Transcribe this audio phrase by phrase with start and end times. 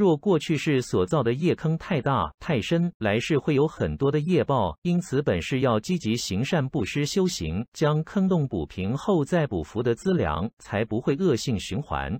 [0.00, 12.18] 若过去世所造的业坑太大太深，来世会有很多的业报，因此本是要积极行善布施修行，将坑洞补平后再补福的资粮，才不会恶性循环。